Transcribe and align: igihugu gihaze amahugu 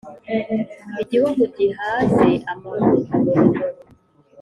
igihugu 1.03 1.41
gihaze 1.55 2.29
amahugu 2.51 3.11